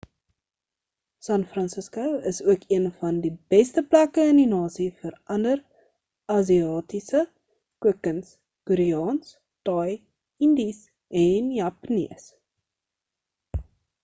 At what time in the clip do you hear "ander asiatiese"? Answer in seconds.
5.35-7.21